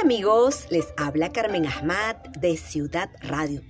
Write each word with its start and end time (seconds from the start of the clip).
Hola 0.00 0.14
amigos, 0.14 0.66
les 0.70 0.94
habla 0.96 1.30
Carmen 1.30 1.66
Ahmad 1.66 2.16
de 2.40 2.56
Ciudad 2.56 3.10
Radio. 3.20 3.60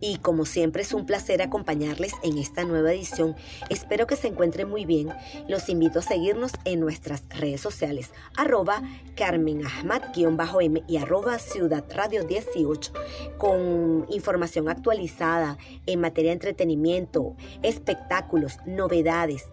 Y 0.00 0.18
como 0.18 0.44
siempre 0.44 0.82
es 0.82 0.92
un 0.92 1.06
placer 1.06 1.40
acompañarles 1.40 2.12
en 2.22 2.36
esta 2.36 2.64
nueva 2.64 2.92
edición. 2.92 3.34
Espero 3.70 4.06
que 4.06 4.16
se 4.16 4.28
encuentren 4.28 4.68
muy 4.68 4.84
bien. 4.84 5.08
Los 5.48 5.70
invito 5.70 6.00
a 6.00 6.02
seguirnos 6.02 6.52
en 6.66 6.78
nuestras 6.78 7.26
redes 7.30 7.62
sociales, 7.62 8.10
arroba 8.36 8.82
Carmen 9.16 9.64
Ahmad-M 9.64 10.82
y 10.86 10.98
arroba 10.98 11.38
Ciudad 11.38 11.84
Radio 11.94 12.24
18, 12.24 12.92
con 13.38 14.06
información 14.10 14.68
actualizada 14.68 15.56
en 15.86 16.00
materia 16.02 16.32
de 16.32 16.34
entretenimiento, 16.34 17.34
espectáculos, 17.62 18.58
novedades, 18.66 19.46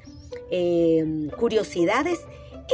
eh, 0.51 1.29
curiosidades 1.38 2.20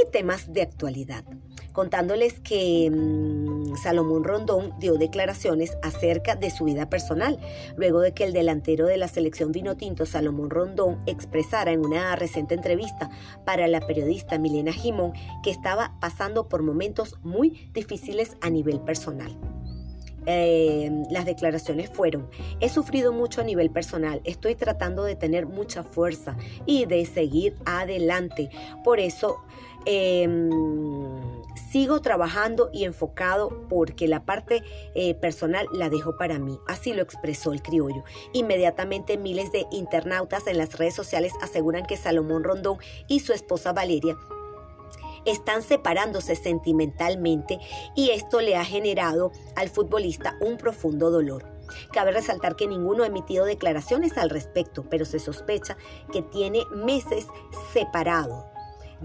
y 0.01 0.09
temas 0.09 0.51
de 0.51 0.63
actualidad 0.63 1.25
contándoles 1.75 2.39
que 2.39 2.89
mm, 2.89 3.75
Salomón 3.75 4.23
Rondón 4.23 4.73
dio 4.79 4.95
declaraciones 4.95 5.77
acerca 5.83 6.35
de 6.35 6.49
su 6.49 6.63
vida 6.63 6.89
personal, 6.89 7.37
luego 7.75 7.99
de 7.99 8.13
que 8.13 8.23
el 8.23 8.33
delantero 8.33 8.87
de 8.87 8.97
la 8.97 9.09
selección 9.09 9.51
Vinotinto, 9.51 10.05
Salomón 10.05 10.49
Rondón, 10.49 11.03
expresara 11.05 11.73
en 11.73 11.85
una 11.85 12.15
reciente 12.15 12.55
entrevista 12.55 13.09
para 13.43 13.67
la 13.67 13.81
periodista 13.81 14.39
Milena 14.39 14.71
Jimón 14.71 15.11
que 15.43 15.51
estaba 15.51 15.99
pasando 15.99 16.47
por 16.47 16.63
momentos 16.63 17.19
muy 17.23 17.69
difíciles 17.73 18.37
a 18.41 18.49
nivel 18.49 18.79
personal. 18.79 19.37
Eh, 20.27 20.89
las 21.11 21.25
declaraciones 21.25 21.89
fueron, 21.89 22.27
he 22.59 22.69
sufrido 22.69 23.11
mucho 23.11 23.41
a 23.41 23.43
nivel 23.43 23.69
personal, 23.69 24.21
estoy 24.23 24.55
tratando 24.55 25.03
de 25.03 25.15
tener 25.15 25.45
mucha 25.45 25.83
fuerza 25.83 26.35
y 26.65 26.85
de 26.85 27.05
seguir 27.05 27.55
adelante. 27.65 28.49
Por 28.83 28.99
eso 28.99 29.43
em, 29.85 30.49
sigo 31.55 32.01
trabajando 32.01 32.69
y 32.73 32.85
enfocado 32.85 33.67
porque 33.69 34.07
la 34.07 34.25
parte 34.25 34.63
eh, 34.93 35.13
personal 35.15 35.67
la 35.71 35.89
dejo 35.89 36.17
para 36.17 36.39
mí. 36.39 36.59
Así 36.67 36.93
lo 36.93 37.01
expresó 37.01 37.53
el 37.53 37.61
criollo. 37.61 38.03
Inmediatamente 38.33 39.17
miles 39.17 39.51
de 39.51 39.65
internautas 39.71 40.47
en 40.47 40.57
las 40.57 40.77
redes 40.77 40.95
sociales 40.95 41.33
aseguran 41.41 41.85
que 41.85 41.97
Salomón 41.97 42.43
Rondón 42.43 42.77
y 43.07 43.21
su 43.21 43.33
esposa 43.33 43.73
Valeria 43.73 44.17
están 45.25 45.63
separándose 45.63 46.35
sentimentalmente 46.35 47.59
y 47.95 48.11
esto 48.11 48.41
le 48.41 48.55
ha 48.55 48.63
generado 48.63 49.31
al 49.55 49.69
futbolista 49.69 50.37
un 50.39 50.57
profundo 50.57 51.09
dolor. 51.09 51.55
Cabe 51.91 52.11
resaltar 52.11 52.55
que 52.55 52.67
ninguno 52.67 53.03
ha 53.03 53.07
emitido 53.07 53.45
declaraciones 53.45 54.17
al 54.17 54.29
respecto, 54.29 54.85
pero 54.89 55.03
se 55.03 55.19
sospecha 55.19 55.77
que 56.11 56.21
tiene 56.21 56.63
meses 56.71 57.25
separado, 57.73 58.45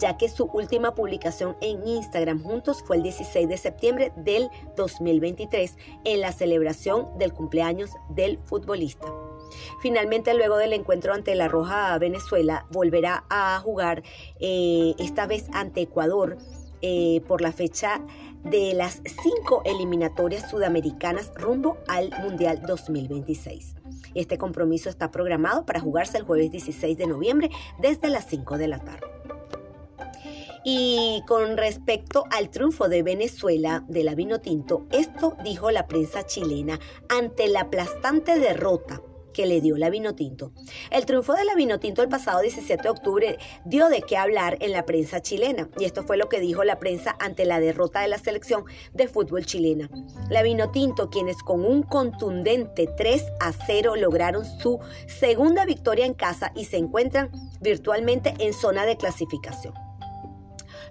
ya 0.01 0.17
que 0.17 0.29
su 0.29 0.47
última 0.47 0.95
publicación 0.95 1.57
en 1.61 1.87
Instagram 1.87 2.43
juntos 2.43 2.83
fue 2.85 2.97
el 2.97 3.03
16 3.03 3.49
de 3.49 3.57
septiembre 3.59 4.13
del 4.17 4.49
2023 4.77 5.77
en 6.05 6.21
la 6.21 6.33
celebración 6.33 7.17
del 7.19 7.33
cumpleaños 7.33 7.91
del 8.09 8.39
futbolista. 8.45 9.07
Finalmente, 9.83 10.35
luego 10.35 10.57
del 10.57 10.73
encuentro 10.73 11.13
ante 11.13 11.35
la 11.35 11.49
Roja 11.49 11.97
Venezuela, 11.99 12.67
volverá 12.71 13.25
a 13.29 13.61
jugar 13.61 14.03
eh, 14.41 14.95
esta 14.99 15.27
vez 15.27 15.49
ante 15.53 15.83
Ecuador 15.83 16.39
eh, 16.83 17.21
por 17.29 17.43
la 17.43 17.53
fecha 17.53 18.01
de 18.43 18.73
las 18.73 19.03
cinco 19.23 19.63
eliminatorias 19.67 20.49
sudamericanas 20.49 21.31
rumbo 21.35 21.77
al 21.89 22.11
Mundial 22.23 22.63
2026. 22.67 23.75
Este 24.15 24.39
compromiso 24.39 24.89
está 24.89 25.11
programado 25.11 25.67
para 25.67 25.81
jugarse 25.81 26.17
el 26.17 26.25
jueves 26.25 26.51
16 26.51 26.97
de 26.97 27.07
noviembre 27.07 27.51
desde 27.79 28.09
las 28.09 28.27
5 28.27 28.57
de 28.57 28.69
la 28.69 28.79
tarde. 28.79 29.20
Y 30.63 31.23
con 31.27 31.57
respecto 31.57 32.25
al 32.31 32.51
triunfo 32.51 32.89
de 32.89 33.03
Venezuela 33.03 33.83
de 33.89 34.05
la 34.05 34.15
Vinotinto, 34.15 34.87
esto 34.91 35.37
dijo 35.43 35.71
la 35.71 35.87
prensa 35.87 36.25
chilena 36.27 36.79
ante 37.09 37.49
la 37.49 37.63
aplastante 37.63 38.39
derrota 38.39 39.01
que 39.33 39.47
le 39.47 39.61
dio 39.61 39.79
la 39.79 39.91
Vinotinto. 39.91 40.53
El 40.91 41.07
triunfo 41.07 41.33
de 41.35 41.45
la 41.45 41.55
Vinotinto 41.55 42.03
el 42.03 42.09
pasado 42.09 42.41
17 42.41 42.83
de 42.83 42.89
octubre 42.89 43.39
dio 43.65 43.89
de 43.89 44.03
qué 44.03 44.17
hablar 44.17 44.59
en 44.61 44.73
la 44.73 44.85
prensa 44.85 45.23
chilena 45.23 45.71
y 45.79 45.85
esto 45.85 46.03
fue 46.03 46.17
lo 46.17 46.29
que 46.29 46.41
dijo 46.41 46.65
la 46.65 46.79
prensa 46.79 47.17
ante 47.21 47.45
la 47.45 47.61
derrota 47.61 48.01
de 48.01 48.09
la 48.09 48.19
selección 48.19 48.65
de 48.93 49.09
fútbol 49.09 49.47
chilena. 49.47 49.89
La 50.29 50.43
Vinotinto, 50.43 51.09
quienes 51.11 51.39
con 51.43 51.65
un 51.65 51.83
contundente 51.83 52.89
3 52.97 53.25
a 53.41 53.53
0 53.53 53.97
lograron 53.97 54.45
su 54.45 54.79
segunda 55.07 55.65
victoria 55.65 56.07
en 56.07 56.15
casa 56.15 56.53
y 56.55 56.67
se 56.67 56.77
encuentran 56.77 57.31
virtualmente 57.61 58.35
en 58.39 58.53
zona 58.53 58.85
de 58.85 58.97
clasificación. 58.97 59.90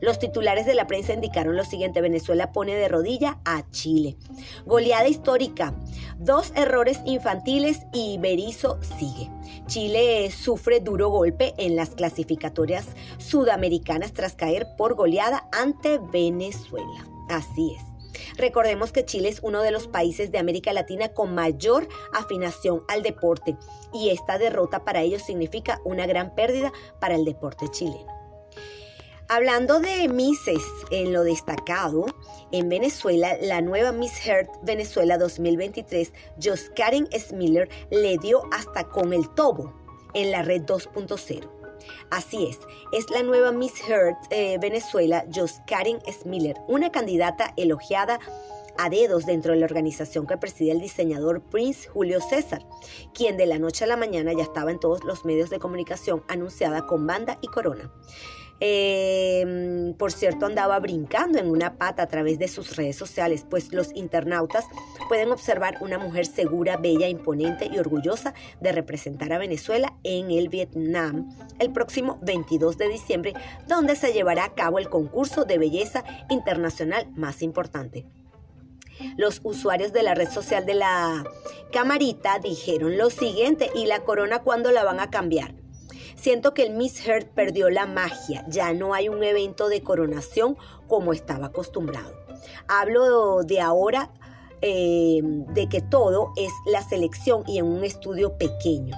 Los 0.01 0.19
titulares 0.19 0.65
de 0.65 0.75
la 0.75 0.87
prensa 0.87 1.13
indicaron 1.13 1.55
lo 1.55 1.65
siguiente, 1.65 2.01
Venezuela 2.01 2.51
pone 2.51 2.75
de 2.75 2.87
rodilla 2.87 3.39
a 3.45 3.69
Chile. 3.71 4.17
Goleada 4.65 5.07
histórica, 5.07 5.73
dos 6.17 6.51
errores 6.55 6.99
infantiles 7.05 7.79
y 7.93 8.17
Berizo 8.17 8.79
sigue. 8.81 9.29
Chile 9.67 10.31
sufre 10.31 10.79
duro 10.79 11.09
golpe 11.09 11.53
en 11.57 11.75
las 11.75 11.91
clasificatorias 11.91 12.87
sudamericanas 13.17 14.13
tras 14.13 14.35
caer 14.35 14.67
por 14.77 14.95
goleada 14.95 15.47
ante 15.51 15.99
Venezuela. 16.11 17.05
Así 17.29 17.75
es. 17.75 17.89
Recordemos 18.37 18.91
que 18.91 19.05
Chile 19.05 19.29
es 19.29 19.39
uno 19.43 19.61
de 19.61 19.71
los 19.71 19.87
países 19.87 20.31
de 20.31 20.39
América 20.39 20.73
Latina 20.73 21.09
con 21.09 21.35
mayor 21.35 21.87
afinación 22.13 22.83
al 22.87 23.03
deporte 23.03 23.57
y 23.93 24.09
esta 24.09 24.37
derrota 24.37 24.83
para 24.83 25.01
ellos 25.01 25.21
significa 25.21 25.81
una 25.83 26.05
gran 26.05 26.35
pérdida 26.35 26.71
para 26.99 27.15
el 27.15 27.25
deporte 27.25 27.67
chileno. 27.69 28.18
Hablando 29.31 29.79
de 29.79 30.07
Misses 30.07 30.63
en 30.89 31.13
lo 31.13 31.23
destacado, 31.23 32.07
en 32.51 32.67
Venezuela, 32.67 33.37
la 33.39 33.61
nueva 33.61 33.91
Miss 33.91 34.17
Heart 34.25 34.49
Venezuela 34.63 35.19
2023, 35.19 36.11
Karen 36.75 37.07
Smiller, 37.11 37.69
le 37.91 38.17
dio 38.17 38.41
hasta 38.51 38.85
con 38.85 39.13
el 39.13 39.29
tobo 39.35 39.71
en 40.15 40.31
la 40.31 40.41
red 40.41 40.63
2.0. 40.63 41.47
Así 42.09 42.47
es, 42.47 42.57
es 42.91 43.07
la 43.11 43.21
nueva 43.21 43.51
Miss 43.51 43.73
Heart 43.87 44.17
eh, 44.31 44.57
Venezuela, 44.59 45.23
Karen 45.67 45.99
Smiller, 46.11 46.55
una 46.67 46.91
candidata 46.91 47.53
elogiada 47.55 48.19
a 48.79 48.89
dedos 48.89 49.27
dentro 49.27 49.53
de 49.53 49.59
la 49.59 49.65
organización 49.67 50.25
que 50.25 50.37
preside 50.37 50.71
el 50.71 50.81
diseñador 50.81 51.43
Prince 51.51 51.87
Julio 51.87 52.19
César, 52.19 52.65
quien 53.13 53.37
de 53.37 53.45
la 53.45 53.59
noche 53.59 53.83
a 53.83 53.87
la 53.87 53.95
mañana 53.95 54.33
ya 54.33 54.41
estaba 54.41 54.71
en 54.71 54.79
todos 54.79 55.03
los 55.03 55.23
medios 55.23 55.51
de 55.51 55.59
comunicación 55.59 56.23
anunciada 56.27 56.87
con 56.87 57.05
banda 57.05 57.37
y 57.41 57.47
corona. 57.47 57.91
Em, 58.61 59.93
por 59.93 60.11
cierto, 60.11 60.45
andaba 60.45 60.79
brincando 60.79 61.39
en 61.39 61.49
una 61.49 61.77
pata 61.77 62.03
a 62.03 62.07
través 62.07 62.39
de 62.39 62.49
sus 62.49 62.75
redes 62.75 62.97
sociales, 62.97 63.45
pues 63.49 63.71
los 63.71 63.95
internautas 63.95 64.65
pueden 65.07 65.31
observar 65.31 65.77
una 65.79 65.97
mujer 65.97 66.25
segura, 66.25 66.75
bella, 66.75 67.07
imponente 67.07 67.69
y 67.71 67.79
orgullosa 67.79 68.33
de 68.59 68.71
representar 68.73 69.31
a 69.31 69.37
Venezuela 69.37 69.93
en 70.03 70.31
el 70.31 70.49
Vietnam 70.49 71.29
el 71.59 71.71
próximo 71.71 72.19
22 72.21 72.77
de 72.77 72.89
diciembre, 72.89 73.33
donde 73.67 73.95
se 73.95 74.11
llevará 74.11 74.43
a 74.43 74.55
cabo 74.55 74.79
el 74.79 74.89
concurso 74.89 75.45
de 75.45 75.57
belleza 75.57 76.03
internacional 76.29 77.07
más 77.15 77.41
importante. 77.41 78.05
Los 79.15 79.39
usuarios 79.43 79.93
de 79.93 80.03
la 80.03 80.13
red 80.13 80.29
social 80.29 80.65
de 80.65 80.73
la 80.73 81.23
camarita 81.71 82.39
dijeron 82.39 82.97
lo 82.97 83.09
siguiente, 83.09 83.69
¿y 83.73 83.85
la 83.85 84.03
corona 84.03 84.39
cuándo 84.39 84.71
la 84.71 84.83
van 84.83 84.99
a 84.99 85.09
cambiar? 85.09 85.58
Siento 86.19 86.53
que 86.53 86.63
el 86.63 86.73
Miss 86.73 86.99
Heart 86.99 87.29
perdió 87.29 87.69
la 87.69 87.85
magia, 87.85 88.43
ya 88.49 88.73
no 88.73 88.93
hay 88.93 89.07
un 89.07 89.23
evento 89.23 89.69
de 89.69 89.81
coronación 89.81 90.57
como 90.87 91.13
estaba 91.13 91.47
acostumbrado. 91.47 92.13
Hablo 92.67 93.43
de 93.43 93.61
ahora 93.61 94.11
eh, 94.61 95.21
de 95.23 95.69
que 95.69 95.81
todo 95.81 96.33
es 96.35 96.51
la 96.65 96.81
selección 96.81 97.43
y 97.47 97.59
en 97.59 97.65
un 97.67 97.85
estudio 97.85 98.37
pequeño 98.37 98.97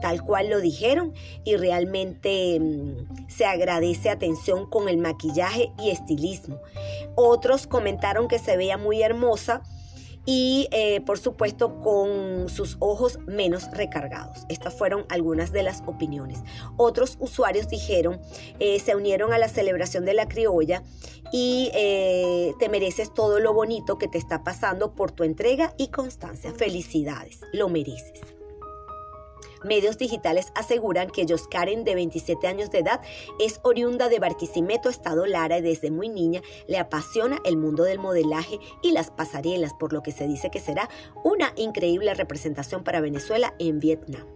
tal 0.00 0.22
cual 0.22 0.50
lo 0.50 0.60
dijeron 0.60 1.14
y 1.44 1.56
realmente 1.56 2.60
mm, 2.60 3.28
se 3.28 3.46
agradece 3.46 4.10
atención 4.10 4.68
con 4.68 4.90
el 4.90 4.98
maquillaje 4.98 5.72
y 5.78 5.88
estilismo. 5.88 6.60
Otros 7.14 7.66
comentaron 7.66 8.28
que 8.28 8.38
se 8.38 8.58
veía 8.58 8.76
muy 8.76 9.00
hermosa 9.02 9.62
y 10.26 10.68
eh, 10.70 11.00
por 11.02 11.18
supuesto 11.18 11.80
con 11.80 12.48
sus 12.48 12.76
ojos 12.80 13.18
menos 13.26 13.70
recargados. 13.72 14.44
Estas 14.48 14.74
fueron 14.74 15.04
algunas 15.08 15.52
de 15.52 15.62
las 15.62 15.82
opiniones. 15.86 16.40
Otros 16.76 17.16
usuarios 17.20 17.68
dijeron, 17.68 18.20
eh, 18.58 18.80
se 18.80 18.96
unieron 18.96 19.32
a 19.32 19.38
la 19.38 19.48
celebración 19.48 20.04
de 20.04 20.14
la 20.14 20.28
criolla 20.28 20.82
y 21.32 21.70
eh, 21.74 22.54
te 22.58 22.68
mereces 22.68 23.12
todo 23.12 23.40
lo 23.40 23.52
bonito 23.52 23.98
que 23.98 24.08
te 24.08 24.18
está 24.18 24.44
pasando 24.44 24.94
por 24.94 25.10
tu 25.10 25.24
entrega 25.24 25.74
y 25.76 25.88
constancia. 25.88 26.52
Felicidades, 26.52 27.40
lo 27.52 27.68
mereces. 27.68 28.20
Medios 29.64 29.98
digitales 29.98 30.52
aseguran 30.54 31.10
que 31.10 31.26
Karen, 31.50 31.84
de 31.84 31.94
27 31.94 32.46
años 32.46 32.70
de 32.70 32.78
edad, 32.78 33.00
es 33.40 33.60
oriunda 33.62 34.08
de 34.08 34.18
Barquisimeto, 34.18 34.88
Estado 34.88 35.26
Lara, 35.26 35.58
y 35.58 35.62
desde 35.62 35.90
muy 35.90 36.08
niña 36.08 36.42
le 36.68 36.78
apasiona 36.78 37.38
el 37.44 37.56
mundo 37.56 37.84
del 37.84 37.98
modelaje 37.98 38.58
y 38.82 38.92
las 38.92 39.10
pasarelas, 39.10 39.74
por 39.74 39.92
lo 39.92 40.02
que 40.02 40.12
se 40.12 40.28
dice 40.28 40.50
que 40.50 40.60
será 40.60 40.88
una 41.24 41.52
increíble 41.56 42.14
representación 42.14 42.84
para 42.84 43.00
Venezuela 43.00 43.54
en 43.58 43.80
Vietnam. 43.80 44.33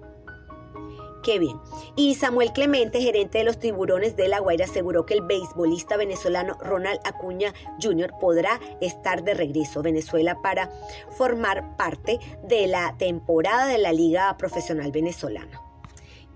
Qué 1.23 1.39
bien. 1.39 1.61
Y 1.97 2.15
Samuel 2.15 2.53
Clemente, 2.53 3.01
gerente 3.01 3.39
de 3.39 3.45
los 3.45 3.59
tiburones 3.59 4.17
de 4.17 4.29
La 4.29 4.41
Guaira, 4.41 4.65
aseguró 4.65 5.05
que 5.05 5.15
el 5.15 5.23
beisbolista 5.23 5.97
venezolano 5.97 6.57
Ronald 6.61 7.01
Acuña 7.05 7.53
Jr. 7.83 8.13
podrá 8.21 8.61
estar 8.81 9.25
de 9.25 9.35
regreso 9.35 9.81
a 9.81 9.83
Venezuela 9.83 10.41
para 10.43 10.71
formar 11.17 11.77
parte 11.77 12.19
de 12.45 12.67
la 12.67 12.95
temporada 12.99 13.67
de 13.67 13.79
la 13.79 13.93
Liga 13.93 14.37
Profesional 14.37 14.93
Venezolana. 14.93 15.68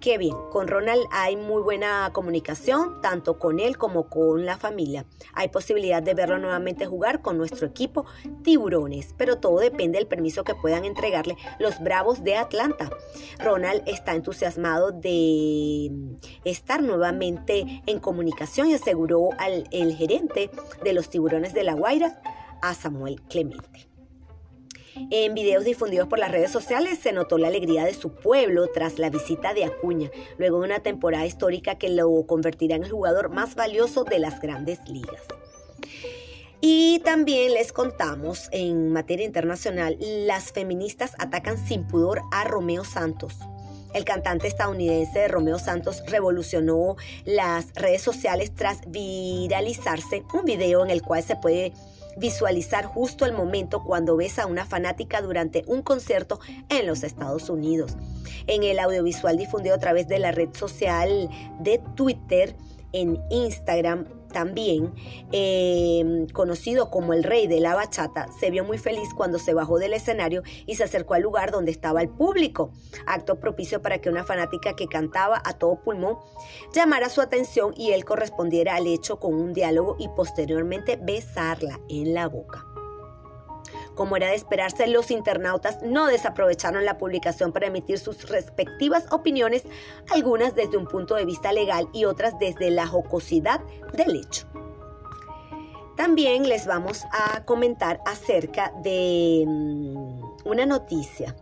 Qué 0.02 0.18
bien, 0.18 0.34
con 0.50 0.66
Ronald 0.66 1.04
hay 1.12 1.36
muy 1.36 1.62
buena 1.62 2.10
comunicación, 2.12 3.00
tanto 3.00 3.38
con 3.38 3.60
él 3.60 3.78
como 3.78 4.08
con 4.08 4.44
la 4.44 4.58
familia. 4.58 5.06
Hay 5.32 5.46
posibilidad 5.46 6.02
de 6.02 6.14
verlo 6.14 6.40
nuevamente 6.40 6.86
jugar 6.86 7.22
con 7.22 7.38
nuestro 7.38 7.68
equipo 7.68 8.04
Tiburones, 8.42 9.14
pero 9.16 9.38
todo 9.38 9.60
depende 9.60 9.98
del 9.98 10.08
permiso 10.08 10.42
que 10.42 10.56
puedan 10.56 10.84
entregarle 10.84 11.36
los 11.60 11.80
Bravos 11.80 12.24
de 12.24 12.34
Atlanta. 12.34 12.90
Ronald 13.38 13.84
está 13.86 14.16
entusiasmado 14.16 14.90
de 14.90 15.92
estar 16.44 16.82
nuevamente 16.82 17.84
en 17.86 18.00
comunicación 18.00 18.70
y 18.70 18.74
aseguró 18.74 19.28
al 19.38 19.68
el 19.70 19.94
gerente 19.94 20.50
de 20.82 20.92
los 20.94 21.10
Tiburones 21.10 21.54
de 21.54 21.62
La 21.62 21.74
Guaira, 21.74 22.20
a 22.60 22.74
Samuel 22.74 23.22
Clemente. 23.22 23.91
En 24.94 25.34
videos 25.34 25.64
difundidos 25.64 26.08
por 26.08 26.18
las 26.18 26.30
redes 26.30 26.50
sociales 26.50 26.98
se 26.98 27.12
notó 27.12 27.38
la 27.38 27.48
alegría 27.48 27.84
de 27.84 27.94
su 27.94 28.10
pueblo 28.10 28.66
tras 28.68 28.98
la 28.98 29.10
visita 29.10 29.54
de 29.54 29.64
Acuña, 29.64 30.10
luego 30.38 30.60
de 30.60 30.66
una 30.66 30.80
temporada 30.80 31.26
histórica 31.26 31.76
que 31.76 31.88
lo 31.88 32.26
convertirá 32.26 32.76
en 32.76 32.84
el 32.84 32.90
jugador 32.90 33.30
más 33.30 33.54
valioso 33.54 34.04
de 34.04 34.18
las 34.18 34.40
grandes 34.40 34.80
ligas. 34.88 35.22
Y 36.60 37.00
también 37.00 37.54
les 37.54 37.72
contamos 37.72 38.48
en 38.52 38.92
materia 38.92 39.26
internacional, 39.26 39.96
las 40.00 40.52
feministas 40.52 41.12
atacan 41.18 41.58
sin 41.58 41.86
pudor 41.88 42.22
a 42.30 42.44
Romeo 42.44 42.84
Santos. 42.84 43.34
El 43.94 44.04
cantante 44.04 44.46
estadounidense 44.46 45.28
Romeo 45.28 45.58
Santos 45.58 46.02
revolucionó 46.06 46.96
las 47.24 47.72
redes 47.74 48.02
sociales 48.02 48.54
tras 48.54 48.80
viralizarse 48.86 50.22
un 50.32 50.44
video 50.44 50.84
en 50.84 50.90
el 50.90 51.02
cual 51.02 51.22
se 51.22 51.36
puede 51.36 51.72
visualizar 52.16 52.84
justo 52.86 53.24
el 53.24 53.32
momento 53.32 53.82
cuando 53.84 54.16
ves 54.16 54.38
a 54.38 54.46
una 54.46 54.64
fanática 54.64 55.20
durante 55.20 55.64
un 55.66 55.82
concierto 55.82 56.40
en 56.68 56.86
los 56.86 57.02
Estados 57.02 57.48
Unidos. 57.50 57.96
En 58.46 58.62
el 58.62 58.78
audiovisual 58.78 59.36
difundido 59.36 59.74
a 59.74 59.78
través 59.78 60.08
de 60.08 60.18
la 60.18 60.32
red 60.32 60.50
social 60.54 61.28
de 61.60 61.80
Twitter, 61.94 62.56
en 62.92 63.18
Instagram 63.30 64.06
también, 64.32 64.92
em, 65.30 66.26
conocido 66.28 66.90
como 66.90 67.12
el 67.12 67.22
rey 67.22 67.46
de 67.46 67.60
la 67.60 67.74
bachata, 67.74 68.28
se 68.40 68.50
vio 68.50 68.64
muy 68.64 68.78
feliz 68.78 69.08
cuando 69.14 69.38
se 69.38 69.54
bajó 69.54 69.78
del 69.78 69.92
escenario 69.92 70.42
y 70.66 70.76
se 70.76 70.84
acercó 70.84 71.14
al 71.14 71.22
lugar 71.22 71.50
donde 71.50 71.70
estaba 71.70 72.02
el 72.02 72.08
público, 72.08 72.72
acto 73.06 73.38
propicio 73.38 73.82
para 73.82 73.98
que 73.98 74.10
una 74.10 74.24
fanática 74.24 74.74
que 74.74 74.88
cantaba 74.88 75.40
a 75.44 75.54
todo 75.54 75.80
pulmón 75.82 76.16
llamara 76.72 77.08
su 77.08 77.20
atención 77.20 77.74
y 77.76 77.92
él 77.92 78.04
correspondiera 78.04 78.76
al 78.76 78.86
hecho 78.86 79.20
con 79.20 79.34
un 79.34 79.52
diálogo 79.52 79.96
y 79.98 80.08
posteriormente 80.08 80.96
besarla 80.96 81.78
en 81.88 82.14
la 82.14 82.28
boca. 82.28 82.71
Como 83.94 84.16
era 84.16 84.28
de 84.28 84.34
esperarse, 84.34 84.86
los 84.86 85.10
internautas 85.10 85.82
no 85.82 86.06
desaprovecharon 86.06 86.84
la 86.84 86.98
publicación 86.98 87.52
para 87.52 87.66
emitir 87.66 87.98
sus 87.98 88.28
respectivas 88.28 89.06
opiniones, 89.10 89.64
algunas 90.10 90.54
desde 90.54 90.78
un 90.78 90.86
punto 90.86 91.14
de 91.14 91.24
vista 91.24 91.52
legal 91.52 91.88
y 91.92 92.06
otras 92.06 92.38
desde 92.38 92.70
la 92.70 92.86
jocosidad 92.86 93.60
del 93.92 94.16
hecho. 94.16 94.46
También 95.96 96.48
les 96.48 96.66
vamos 96.66 97.04
a 97.12 97.44
comentar 97.44 98.00
acerca 98.06 98.72
de 98.82 99.44
mm, 99.46 100.48
una 100.48 100.64
noticia 100.64 101.36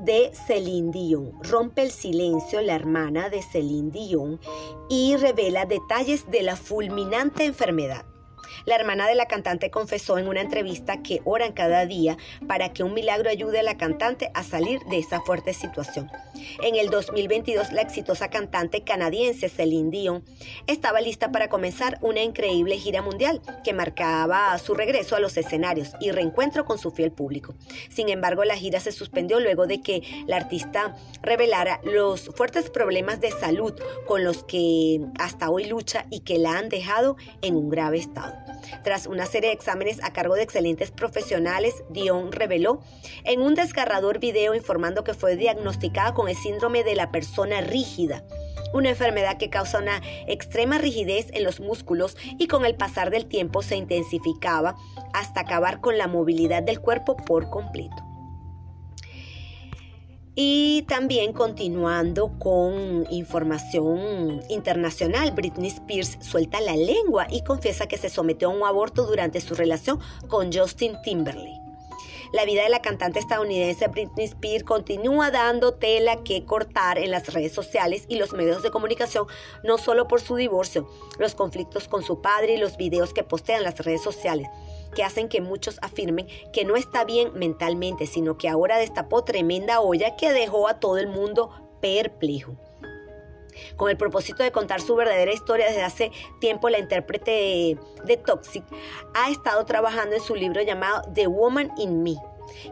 de 0.00 0.32
Celine 0.34 0.90
Dion. 0.90 1.32
Rompe 1.42 1.82
el 1.82 1.90
silencio 1.90 2.60
la 2.60 2.74
hermana 2.74 3.28
de 3.30 3.42
Celine 3.42 3.90
Dion 3.90 4.40
y 4.88 5.16
revela 5.16 5.66
detalles 5.66 6.28
de 6.30 6.42
la 6.42 6.56
fulminante 6.56 7.44
enfermedad. 7.44 8.04
La 8.64 8.76
hermana 8.76 9.08
de 9.08 9.14
la 9.14 9.26
cantante 9.26 9.70
confesó 9.70 10.18
en 10.18 10.28
una 10.28 10.40
entrevista 10.40 11.02
que 11.02 11.20
oran 11.24 11.52
cada 11.52 11.86
día 11.86 12.16
para 12.46 12.72
que 12.72 12.82
un 12.82 12.94
milagro 12.94 13.30
ayude 13.30 13.60
a 13.60 13.62
la 13.62 13.76
cantante 13.76 14.30
a 14.34 14.42
salir 14.42 14.80
de 14.90 14.98
esa 14.98 15.20
fuerte 15.20 15.52
situación. 15.52 16.10
En 16.62 16.76
el 16.76 16.90
2022, 16.90 17.72
la 17.72 17.82
exitosa 17.82 18.28
cantante 18.28 18.82
canadiense 18.82 19.48
Celine 19.48 19.90
Dion 19.90 20.24
estaba 20.66 21.00
lista 21.00 21.30
para 21.32 21.48
comenzar 21.48 21.98
una 22.02 22.22
increíble 22.22 22.78
gira 22.78 23.02
mundial 23.02 23.40
que 23.64 23.72
marcaba 23.72 24.56
su 24.58 24.74
regreso 24.74 25.16
a 25.16 25.20
los 25.20 25.36
escenarios 25.36 25.92
y 26.00 26.10
reencuentro 26.10 26.64
con 26.64 26.78
su 26.78 26.90
fiel 26.90 27.12
público. 27.12 27.54
Sin 27.88 28.08
embargo, 28.08 28.44
la 28.44 28.56
gira 28.56 28.80
se 28.80 28.92
suspendió 28.92 29.40
luego 29.40 29.66
de 29.66 29.80
que 29.80 30.02
la 30.26 30.36
artista 30.36 30.96
revelara 31.22 31.80
los 31.84 32.30
fuertes 32.34 32.70
problemas 32.70 33.20
de 33.20 33.30
salud 33.30 33.74
con 34.06 34.24
los 34.24 34.44
que 34.44 35.00
hasta 35.18 35.50
hoy 35.50 35.64
lucha 35.64 36.06
y 36.10 36.20
que 36.20 36.38
la 36.38 36.58
han 36.58 36.68
dejado 36.68 37.16
en 37.42 37.56
un 37.56 37.70
grave 37.70 37.98
estado. 37.98 38.35
Tras 38.82 39.06
una 39.06 39.26
serie 39.26 39.50
de 39.50 39.54
exámenes 39.54 40.02
a 40.02 40.12
cargo 40.12 40.34
de 40.34 40.42
excelentes 40.42 40.90
profesionales, 40.90 41.74
Dion 41.90 42.32
reveló 42.32 42.80
en 43.24 43.40
un 43.40 43.54
desgarrador 43.54 44.18
video 44.18 44.54
informando 44.54 45.04
que 45.04 45.14
fue 45.14 45.36
diagnosticada 45.36 46.14
con 46.14 46.28
el 46.28 46.36
síndrome 46.36 46.84
de 46.84 46.94
la 46.94 47.10
persona 47.10 47.60
rígida 47.60 48.22
una 48.72 48.90
enfermedad 48.90 49.38
que 49.38 49.50
causa 49.50 49.78
una 49.78 50.02
extrema 50.26 50.78
rigidez 50.78 51.28
en 51.32 51.44
los 51.44 51.60
músculos 51.60 52.16
y 52.38 52.46
con 52.46 52.64
el 52.64 52.74
pasar 52.74 53.10
del 53.10 53.26
tiempo 53.26 53.62
se 53.62 53.76
intensificaba 53.76 54.76
hasta 55.12 55.40
acabar 55.40 55.80
con 55.80 55.98
la 55.98 56.08
movilidad 56.08 56.62
del 56.62 56.80
cuerpo 56.80 57.16
por 57.16 57.48
completo. 57.50 58.05
Y 60.38 60.82
también 60.82 61.32
continuando 61.32 62.30
con 62.38 63.06
información 63.10 64.42
internacional, 64.50 65.30
Britney 65.30 65.70
Spears 65.70 66.18
suelta 66.20 66.60
la 66.60 66.76
lengua 66.76 67.26
y 67.30 67.42
confiesa 67.42 67.88
que 67.88 67.96
se 67.96 68.10
sometió 68.10 68.50
a 68.50 68.54
un 68.54 68.62
aborto 68.62 69.06
durante 69.06 69.40
su 69.40 69.54
relación 69.54 69.98
con 70.28 70.52
Justin 70.52 71.00
Timberlake. 71.02 71.62
La 72.32 72.44
vida 72.44 72.64
de 72.64 72.68
la 72.68 72.82
cantante 72.82 73.18
estadounidense 73.18 73.88
Britney 73.88 74.26
Spears 74.26 74.64
continúa 74.64 75.30
dando 75.30 75.72
tela 75.72 76.22
que 76.22 76.44
cortar 76.44 76.98
en 76.98 77.12
las 77.12 77.32
redes 77.32 77.52
sociales 77.54 78.04
y 78.06 78.16
los 78.16 78.34
medios 78.34 78.62
de 78.62 78.70
comunicación, 78.70 79.26
no 79.64 79.78
solo 79.78 80.06
por 80.06 80.20
su 80.20 80.36
divorcio, 80.36 80.86
los 81.18 81.34
conflictos 81.34 81.88
con 81.88 82.02
su 82.02 82.20
padre 82.20 82.56
y 82.56 82.58
los 82.58 82.76
videos 82.76 83.14
que 83.14 83.22
postean 83.22 83.62
las 83.62 83.78
redes 83.78 84.02
sociales, 84.02 84.48
que 84.96 85.04
hacen 85.04 85.28
que 85.28 85.40
muchos 85.40 85.78
afirmen 85.82 86.26
que 86.52 86.64
no 86.64 86.74
está 86.74 87.04
bien 87.04 87.30
mentalmente, 87.34 88.06
sino 88.06 88.36
que 88.38 88.48
ahora 88.48 88.78
destapó 88.78 89.22
tremenda 89.22 89.80
olla 89.80 90.16
que 90.16 90.32
dejó 90.32 90.66
a 90.66 90.80
todo 90.80 90.98
el 90.98 91.06
mundo 91.06 91.50
perplejo. 91.80 92.56
Con 93.76 93.90
el 93.90 93.96
propósito 93.96 94.42
de 94.42 94.52
contar 94.52 94.80
su 94.80 94.96
verdadera 94.96 95.32
historia 95.32 95.66
desde 95.66 95.82
hace 95.82 96.10
tiempo, 96.40 96.68
la 96.68 96.78
intérprete 96.78 97.78
de 98.04 98.16
Toxic 98.16 98.64
ha 99.14 99.30
estado 99.30 99.64
trabajando 99.66 100.16
en 100.16 100.22
su 100.22 100.34
libro 100.34 100.62
llamado 100.62 101.02
The 101.14 101.26
Woman 101.26 101.72
in 101.76 102.02
Me 102.02 102.16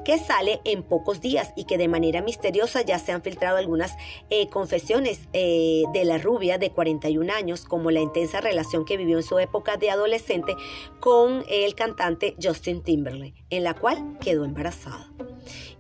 que 0.05 0.19
sale 0.19 0.61
en 0.65 0.83
pocos 0.83 1.21
días 1.21 1.53
y 1.57 1.65
que 1.65 1.79
de 1.79 1.89
manera 1.89 2.23
misteriosa 2.23 2.83
ya 2.83 2.99
se 2.99 3.13
han 3.13 3.23
filtrado 3.23 3.57
algunas 3.57 3.97
eh, 4.31 4.49
confesiones 4.49 5.21
eh, 5.33 5.85
de 5.93 6.05
la 6.05 6.19
rubia 6.19 6.59
de 6.59 6.71
41 6.71 7.33
años, 7.33 7.65
como 7.65 7.91
la 7.91 8.01
intensa 8.01 8.41
relación 8.41 8.85
que 8.85 8.97
vivió 8.97 9.19
en 9.19 9.23
su 9.23 9.39
época 9.39 9.77
de 9.77 9.91
adolescente 9.91 10.55
con 11.01 11.45
el 11.49 11.75
cantante 11.75 12.37
Justin 12.43 12.83
Timberlake, 12.83 13.45
en 13.51 13.65
la 13.65 13.75
cual 13.75 14.19
quedó 14.21 14.45
embarazada. 14.45 15.11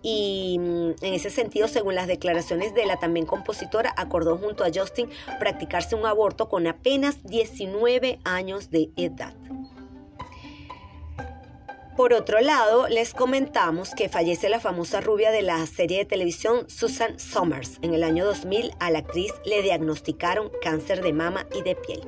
Y 0.02 0.58
mm, 0.60 0.90
en 1.00 1.14
ese 1.14 1.30
sentido, 1.30 1.66
según 1.66 1.94
las 1.94 2.06
declaraciones 2.06 2.74
de 2.74 2.86
la 2.86 2.98
también 2.98 3.26
compositora, 3.26 3.94
acordó 3.96 4.36
junto 4.36 4.64
a 4.64 4.70
Justin 4.72 5.08
practicarse 5.38 5.96
un 5.96 6.06
aborto 6.06 6.48
con 6.48 6.66
apenas 6.66 7.24
19 7.24 8.20
años 8.24 8.70
de 8.70 8.90
edad. 8.96 9.34
Por 11.96 12.12
otro 12.12 12.40
lado, 12.40 12.88
les 12.88 13.14
comentamos 13.14 13.94
que 13.94 14.08
fallece 14.08 14.48
la 14.48 14.58
famosa 14.58 15.00
rubia 15.00 15.30
de 15.30 15.42
la 15.42 15.64
serie 15.64 15.98
de 15.98 16.04
televisión 16.04 16.68
Susan 16.68 17.20
Somers. 17.20 17.78
En 17.82 17.94
el 17.94 18.02
año 18.02 18.24
2000 18.24 18.72
a 18.80 18.90
la 18.90 18.98
actriz 18.98 19.32
le 19.44 19.62
diagnosticaron 19.62 20.50
cáncer 20.60 21.04
de 21.04 21.12
mama 21.12 21.46
y 21.54 21.62
de 21.62 21.76
piel. 21.76 22.02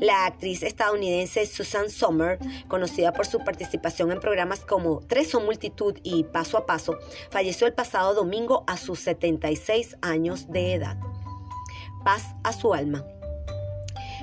La 0.00 0.26
actriz 0.26 0.64
estadounidense 0.64 1.46
Susan 1.46 1.90
Somers, 1.90 2.44
conocida 2.66 3.12
por 3.12 3.26
su 3.26 3.38
participación 3.38 4.10
en 4.10 4.18
programas 4.18 4.64
como 4.64 4.98
Tres 5.06 5.32
o 5.36 5.40
Multitud 5.40 5.96
y 6.02 6.24
Paso 6.24 6.58
a 6.58 6.66
Paso, 6.66 6.98
falleció 7.30 7.68
el 7.68 7.72
pasado 7.72 8.14
domingo 8.14 8.64
a 8.66 8.76
sus 8.76 8.98
76 8.98 9.96
años 10.02 10.50
de 10.50 10.74
edad. 10.74 10.98
Paz 12.04 12.34
a 12.42 12.52
su 12.52 12.74
alma. 12.74 13.04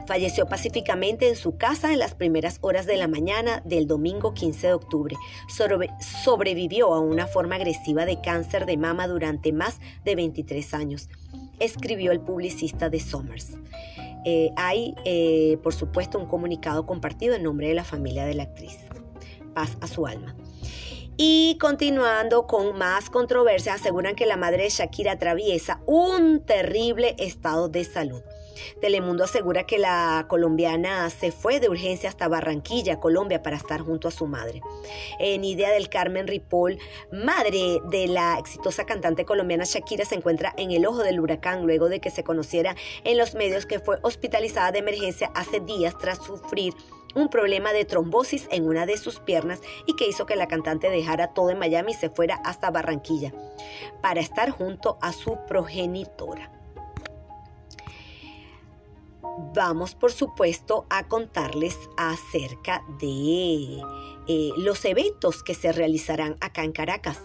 Falleció 0.07 0.47
pacíficamente 0.47 1.29
en 1.29 1.35
su 1.35 1.57
casa 1.57 1.93
en 1.93 1.99
las 1.99 2.15
primeras 2.15 2.57
horas 2.61 2.85
de 2.85 2.97
la 2.97 3.07
mañana 3.07 3.61
del 3.65 3.87
domingo 3.87 4.33
15 4.33 4.67
de 4.67 4.73
octubre. 4.73 5.15
sobrevivió 6.23 6.93
a 6.93 6.99
una 6.99 7.27
forma 7.27 7.55
agresiva 7.55 8.05
de 8.05 8.19
cáncer 8.21 8.65
de 8.65 8.77
mama 8.77 9.07
durante 9.07 9.51
más 9.51 9.79
de 10.03 10.15
23 10.15 10.73
años, 10.73 11.09
escribió 11.59 12.11
el 12.11 12.19
publicista 12.19 12.89
de 12.89 12.99
Somers. 12.99 13.57
Eh, 14.25 14.51
hay, 14.55 14.95
eh, 15.05 15.57
por 15.63 15.73
supuesto, 15.73 16.19
un 16.19 16.27
comunicado 16.27 16.85
compartido 16.85 17.35
en 17.35 17.43
nombre 17.43 17.67
de 17.67 17.73
la 17.73 17.83
familia 17.83 18.25
de 18.25 18.35
la 18.35 18.43
actriz. 18.43 18.77
Paz 19.53 19.77
a 19.81 19.87
su 19.87 20.05
alma. 20.05 20.35
Y 21.17 21.57
continuando 21.59 22.47
con 22.47 22.77
más 22.77 23.09
controversias, 23.09 23.79
aseguran 23.79 24.15
que 24.15 24.25
la 24.25 24.37
madre 24.37 24.63
de 24.63 24.69
Shakira 24.69 25.13
atraviesa 25.13 25.81
un 25.85 26.41
terrible 26.43 27.15
estado 27.19 27.69
de 27.69 27.83
salud. 27.83 28.21
Telemundo 28.79 29.23
asegura 29.23 29.65
que 29.65 29.77
la 29.77 30.25
colombiana 30.27 31.09
se 31.09 31.31
fue 31.31 31.59
de 31.59 31.69
urgencia 31.69 32.09
hasta 32.09 32.27
Barranquilla, 32.27 32.99
Colombia, 32.99 33.43
para 33.43 33.57
estar 33.57 33.81
junto 33.81 34.07
a 34.07 34.11
su 34.11 34.27
madre. 34.27 34.61
En 35.19 35.43
Idea 35.43 35.71
del 35.71 35.89
Carmen 35.89 36.27
Ripoll, 36.27 36.77
madre 37.11 37.79
de 37.89 38.07
la 38.07 38.37
exitosa 38.39 38.85
cantante 38.85 39.25
colombiana 39.25 39.63
Shakira, 39.65 40.05
se 40.05 40.15
encuentra 40.15 40.53
en 40.57 40.71
el 40.71 40.85
ojo 40.85 40.99
del 40.99 41.19
huracán 41.19 41.63
luego 41.63 41.89
de 41.89 41.99
que 41.99 42.11
se 42.11 42.23
conociera 42.23 42.75
en 43.03 43.17
los 43.17 43.35
medios 43.35 43.65
que 43.65 43.79
fue 43.79 43.99
hospitalizada 44.01 44.71
de 44.71 44.79
emergencia 44.79 45.31
hace 45.35 45.59
días 45.59 45.97
tras 45.97 46.23
sufrir 46.23 46.73
un 47.15 47.29
problema 47.29 47.73
de 47.73 47.85
trombosis 47.85 48.47
en 48.51 48.67
una 48.67 48.85
de 48.85 48.97
sus 48.97 49.19
piernas 49.19 49.59
y 49.85 49.95
que 49.95 50.07
hizo 50.07 50.25
que 50.25 50.35
la 50.35 50.47
cantante 50.47 50.89
dejara 50.89 51.33
todo 51.33 51.49
en 51.49 51.59
Miami 51.59 51.91
y 51.91 51.95
se 51.95 52.09
fuera 52.09 52.35
hasta 52.45 52.71
Barranquilla 52.71 53.33
para 54.01 54.21
estar 54.21 54.49
junto 54.49 54.97
a 55.01 55.11
su 55.11 55.37
progenitora 55.47 56.60
vamos 59.53 59.95
por 59.95 60.11
supuesto 60.11 60.85
a 60.89 61.07
contarles 61.07 61.77
acerca 61.97 62.83
de 62.99 63.81
eh, 64.27 64.49
los 64.57 64.85
eventos 64.85 65.43
que 65.43 65.53
se 65.53 65.71
realizarán 65.71 66.37
acá 66.41 66.63
en 66.63 66.71
Caracas. 66.71 67.19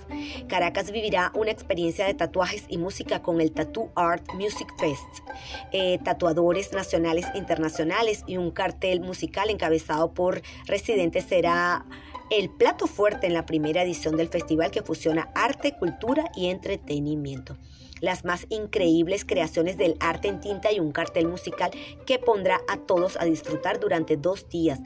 Caracas 0.48 0.90
vivirá 0.90 1.30
una 1.34 1.50
experiencia 1.50 2.06
de 2.06 2.14
tatuajes 2.14 2.64
y 2.68 2.78
música 2.78 3.22
con 3.22 3.40
el 3.40 3.52
Tattoo 3.52 3.90
Art 3.94 4.24
Music 4.34 4.72
Fest, 4.78 5.28
eh, 5.72 5.98
tatuadores 6.04 6.72
nacionales 6.72 7.26
e 7.34 7.38
internacionales 7.38 8.24
y 8.26 8.36
un 8.36 8.50
cartel 8.50 9.00
musical 9.00 9.50
encabezado 9.50 10.14
por 10.14 10.42
residentes 10.66 11.24
será 11.24 11.84
el 12.30 12.50
plato 12.50 12.86
fuerte 12.86 13.26
en 13.26 13.34
la 13.34 13.46
primera 13.46 13.82
edición 13.82 14.16
del 14.16 14.28
festival 14.28 14.70
que 14.70 14.82
fusiona 14.82 15.30
arte, 15.34 15.76
cultura 15.78 16.30
y 16.34 16.46
entretenimiento 16.46 17.56
las 18.00 18.24
más 18.24 18.46
increíbles 18.48 19.24
creaciones 19.24 19.76
del 19.76 19.96
arte 20.00 20.28
en 20.28 20.40
tinta 20.40 20.72
y 20.72 20.80
un 20.80 20.92
cartel 20.92 21.28
musical 21.28 21.70
que 22.06 22.18
pondrá 22.18 22.60
a 22.68 22.76
todos 22.78 23.16
a 23.16 23.24
disfrutar 23.24 23.80
durante 23.80 24.16
dos 24.16 24.48
días. 24.48 24.80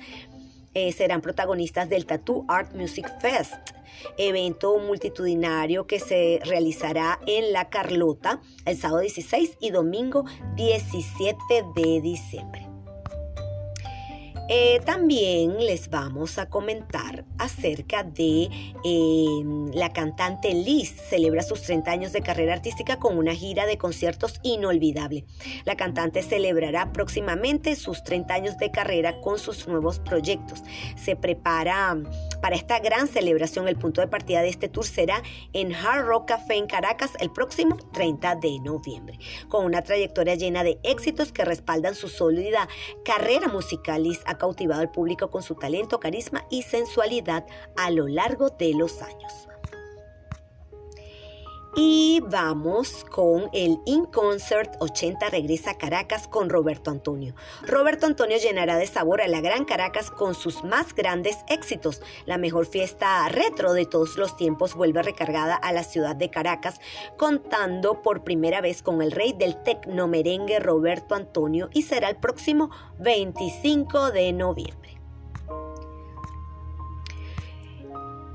Eh, 0.72 0.92
serán 0.92 1.20
protagonistas 1.20 1.88
del 1.88 2.06
Tattoo 2.06 2.44
Art 2.48 2.74
Music 2.74 3.10
Fest, 3.20 3.54
evento 4.16 4.78
multitudinario 4.78 5.86
que 5.86 5.98
se 5.98 6.40
realizará 6.44 7.18
en 7.26 7.52
La 7.52 7.68
Carlota 7.68 8.40
el 8.66 8.78
sábado 8.78 9.00
16 9.00 9.58
y 9.60 9.70
domingo 9.70 10.24
17 10.54 11.36
de 11.74 12.00
diciembre. 12.00 12.69
Eh, 14.52 14.80
también 14.84 15.64
les 15.64 15.90
vamos 15.90 16.36
a 16.36 16.46
comentar 16.46 17.24
acerca 17.38 18.02
de 18.02 18.48
em, 18.82 19.70
la 19.72 19.92
cantante 19.92 20.52
Liz. 20.52 20.90
Celebra 21.08 21.42
sus 21.42 21.62
30 21.62 21.88
años 21.88 22.12
de 22.12 22.20
carrera 22.20 22.54
artística 22.54 22.96
con 22.96 23.16
una 23.16 23.32
gira 23.32 23.64
de 23.64 23.78
conciertos 23.78 24.40
inolvidable. 24.42 25.24
La 25.64 25.76
cantante 25.76 26.24
celebrará 26.24 26.92
próximamente 26.92 27.76
sus 27.76 28.02
30 28.02 28.34
años 28.34 28.58
de 28.58 28.72
carrera 28.72 29.20
con 29.20 29.38
sus 29.38 29.68
nuevos 29.68 30.00
proyectos. 30.00 30.64
Se 30.96 31.14
prepara 31.14 31.96
para 32.40 32.56
esta 32.56 32.78
gran 32.78 33.08
celebración. 33.08 33.68
El 33.68 33.76
punto 33.76 34.00
de 34.00 34.08
partida 34.08 34.42
de 34.42 34.48
este 34.48 34.68
tour 34.68 34.86
será 34.86 35.22
en 35.52 35.74
Hard 35.74 36.06
Rock 36.06 36.28
Café 36.28 36.54
en 36.54 36.66
Caracas 36.66 37.12
el 37.20 37.30
próximo 37.30 37.76
30 37.92 38.36
de 38.36 38.58
noviembre. 38.60 39.18
Con 39.48 39.64
una 39.64 39.82
trayectoria 39.82 40.34
llena 40.34 40.64
de 40.64 40.78
éxitos 40.82 41.32
que 41.32 41.44
respaldan 41.44 41.94
su 41.94 42.08
sólida 42.08 42.68
carrera 43.04 43.48
musical, 43.48 44.02
Liz 44.02 44.20
ha 44.26 44.38
cautivado 44.38 44.80
al 44.80 44.90
público 44.90 45.30
con 45.30 45.42
su 45.42 45.54
talento, 45.54 46.00
carisma 46.00 46.46
y 46.50 46.62
sensualidad 46.62 47.46
a 47.76 47.90
lo 47.90 48.08
largo 48.08 48.50
de 48.50 48.74
los 48.74 49.02
años. 49.02 49.49
Y 51.76 52.20
vamos 52.26 53.04
con 53.10 53.48
el 53.52 53.78
In 53.86 54.06
Concert 54.06 54.74
80 54.80 55.30
regresa 55.30 55.70
a 55.70 55.78
Caracas 55.78 56.26
con 56.26 56.50
Roberto 56.50 56.90
Antonio. 56.90 57.34
Roberto 57.62 58.06
Antonio 58.06 58.38
llenará 58.38 58.76
de 58.76 58.88
sabor 58.88 59.20
a 59.20 59.28
la 59.28 59.40
Gran 59.40 59.64
Caracas 59.64 60.10
con 60.10 60.34
sus 60.34 60.64
más 60.64 60.94
grandes 60.94 61.38
éxitos. 61.48 62.02
La 62.26 62.38
mejor 62.38 62.66
fiesta 62.66 63.28
retro 63.28 63.72
de 63.72 63.86
todos 63.86 64.16
los 64.16 64.36
tiempos 64.36 64.74
vuelve 64.74 65.02
recargada 65.04 65.54
a 65.54 65.72
la 65.72 65.84
ciudad 65.84 66.16
de 66.16 66.28
Caracas, 66.28 66.80
contando 67.16 68.02
por 68.02 68.24
primera 68.24 68.60
vez 68.60 68.82
con 68.82 69.00
el 69.00 69.12
rey 69.12 69.32
del 69.32 69.62
tecno 69.62 70.08
merengue 70.08 70.58
Roberto 70.58 71.14
Antonio 71.14 71.70
y 71.72 71.82
será 71.82 72.08
el 72.08 72.16
próximo 72.16 72.70
25 72.98 74.10
de 74.10 74.32
noviembre. 74.32 74.99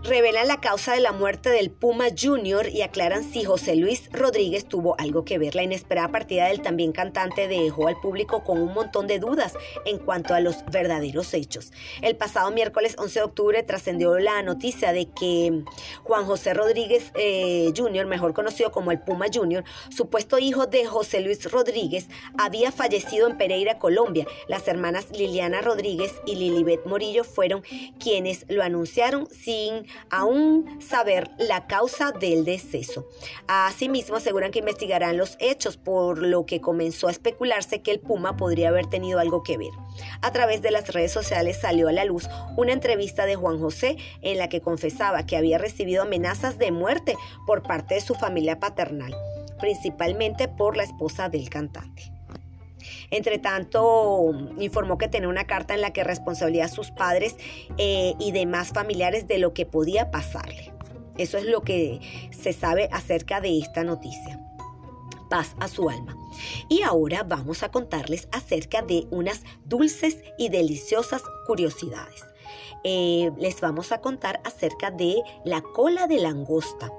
Revelan 0.06 0.48
la 0.48 0.62
causa 0.62 0.94
de 0.94 1.00
la 1.00 1.12
muerte 1.12 1.50
del 1.50 1.72
Puma 1.72 2.06
Jr. 2.16 2.70
y 2.70 2.84
aclaran 2.84 3.24
si 3.24 3.44
José 3.44 3.76
Luis 3.76 4.10
Rodríguez 4.12 4.66
tuvo 4.66 4.96
algo 5.00 5.26
que 5.26 5.40
ver. 5.40 5.56
La 5.56 5.64
inesperada 5.64 6.10
partida 6.10 6.48
del 6.48 6.62
también 6.62 6.92
cantante 6.92 7.48
dejó 7.48 7.88
al 7.88 8.00
público 8.00 8.44
con 8.44 8.62
un 8.62 8.74
montón 8.74 9.08
de 9.08 9.20
dudas 9.20 9.54
en 9.86 9.98
cuanto 9.98 10.36
a 10.36 10.42
los 10.42 10.64
verdaderos 10.72 11.34
hechos. 11.34 11.72
El 12.02 12.16
pasado 12.16 12.52
miércoles 12.52 12.96
11 13.00 13.20
de 13.20 13.26
octubre 13.26 13.64
trascendió 13.64 14.18
la 14.20 14.44
noticia 14.44 14.94
de 14.94 15.10
que 15.10 15.64
Juan 16.04 16.26
José 16.26 16.54
Rodríguez 16.54 17.12
eh, 17.16 17.74
Jr., 17.76 18.06
mejor 18.06 18.34
conocido 18.34 18.72
como 18.72 18.92
el 18.92 19.00
Puma 19.00 19.26
Jr., 19.34 19.64
supuesto 19.90 20.38
hijo 20.38 20.68
de 20.68 20.86
José 20.86 21.22
Luis 21.22 21.52
Rodríguez, 21.52 22.08
había 22.38 22.72
fallecido 22.72 23.28
en 23.28 23.38
Pereira, 23.38 23.80
Colombia. 23.80 24.28
Las 24.48 24.68
hermanas 24.68 25.08
Liliana 25.12 25.62
Rodríguez 25.62 26.14
y 26.28 26.36
Lilibet 26.36 26.86
Morillo 26.86 27.24
fueron 27.24 27.64
quienes 28.00 28.46
lo 28.50 28.62
anunciaron 28.62 29.28
sin 29.28 29.88
aún 30.10 30.80
saber 30.82 31.32
la 31.38 31.68
causa 31.68 32.12
del 32.12 32.46
deceso. 32.46 33.08
Asimismo, 33.48 34.16
aseguran 34.16 34.52
que 34.52 34.60
investigarán 34.60 35.18
los 35.18 35.38
hechos, 35.40 35.78
por 35.78 36.20
lo 36.20 36.46
que 36.46 36.62
comenzó 36.62 37.08
a 37.08 37.12
especularse 37.12 37.82
que 37.82 37.92
el 37.92 38.00
Puma 38.00 38.38
podría 38.38 38.70
haber 38.70 38.88
tenido 38.88 39.20
algo 39.20 39.44
que 39.44 39.58
ver. 39.58 39.72
A 40.22 40.32
través 40.32 40.62
de 40.62 40.72
las 40.72 40.94
redes 40.94 41.12
sociales 41.12 41.60
salió 41.60 41.88
a 41.88 41.92
la 41.92 42.06
luz 42.06 42.28
una 42.58 42.74
entrevista 42.74 43.26
de 43.26 43.36
Juan 43.36 43.60
José 43.60 43.98
en 44.22 44.38
la 44.38 44.50
que 44.50 44.62
confesaba 44.62 45.26
que 45.26 45.38
había 45.38 45.58
recibido 45.58 46.04
amenazas 46.04 46.58
de 46.58 46.72
muerte 46.72 47.16
por 47.46 47.64
parte 47.64 47.96
de 47.96 48.02
su 48.02 48.16
familia 48.16 48.60
paternal, 48.60 49.16
principalmente 49.60 50.48
por 50.48 50.78
la 50.78 50.84
esposa 50.84 51.30
del 51.30 51.50
cantante. 51.50 52.15
Entre 53.16 53.40
tanto, 53.40 54.34
informó 54.60 54.98
que 54.98 55.08
tenía 55.08 55.30
una 55.30 55.48
carta 55.48 55.74
en 55.74 55.80
la 55.80 55.94
que 55.94 56.04
responsabilizaba 56.04 56.66
a 56.66 56.76
sus 56.76 56.92
padres 56.92 57.38
eh, 57.78 58.14
y 58.20 58.34
demás 58.34 58.74
familiares 58.74 59.26
de 59.26 59.38
lo 59.38 59.54
que 59.54 59.66
podía 59.66 60.12
pasarle. 60.12 60.74
Eso 61.18 61.38
es 61.38 61.46
lo 61.46 61.62
que 61.62 62.02
se 62.38 62.52
sabe 62.52 62.90
acerca 62.92 63.40
de 63.40 63.58
esta 63.58 63.86
noticia. 63.86 64.42
Paz 65.30 65.56
a 65.62 65.70
su 65.70 65.90
alma. 65.90 66.18
Y 66.68 66.82
ahora 66.82 67.24
vamos 67.24 67.64
a 67.64 67.72
contarles 67.72 68.28
acerca 68.34 68.82
de 68.82 69.08
unas 69.12 69.44
dulces 69.64 70.18
y 70.38 70.50
deliciosas 70.50 71.24
curiosidades. 71.48 72.26
Eh, 72.84 73.32
les 73.38 73.62
vamos 73.62 73.94
a 73.94 74.02
contar 74.02 74.42
acerca 74.44 74.92
de 74.92 75.22
la 75.46 75.62
cola 75.62 76.08
de 76.08 76.20
langosta. 76.20 76.92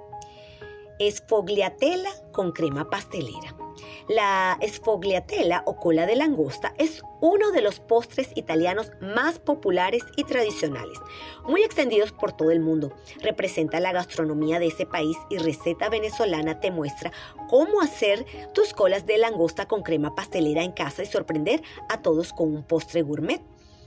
Esfogliatela 0.99 2.11
con 2.33 2.53
crema 2.53 2.89
pastelera. 2.89 3.66
La 4.09 4.59
sfogliatella 4.63 5.63
o 5.67 5.77
cola 5.77 6.07
de 6.07 6.17
langosta 6.17 6.75
es 6.79 7.03
uno 7.21 7.51
de 7.51 7.63
los 7.63 7.81
postres 7.81 8.31
italianos 8.35 8.91
más 9.01 9.39
populares 9.39 10.03
y 10.17 10.25
tradicionales, 10.25 10.99
muy 11.47 11.63
extendidos 11.63 12.13
por 12.13 12.33
todo 12.33 12.51
el 12.51 12.61
mundo. 12.61 12.93
Representa 13.21 13.81
la 13.81 13.93
gastronomía 13.93 14.59
de 14.59 14.67
ese 14.67 14.87
país 14.87 15.17
y 15.31 15.39
receta 15.39 15.89
venezolana 15.89 16.61
te 16.61 16.71
muestra 16.71 17.13
cómo 17.49 17.81
hacer 17.81 18.25
tus 18.55 18.73
colas 18.73 19.07
de 19.07 19.19
langosta 19.19 19.67
con 19.67 19.83
crema 19.83 20.15
pastelera 20.15 20.63
en 20.63 20.73
casa 20.73 21.03
y 21.03 21.07
sorprender 21.07 21.63
a 21.89 22.03
todos 22.03 22.33
con 22.33 22.55
un 22.55 22.63
postre 22.63 23.03
gourmet. 23.03 23.43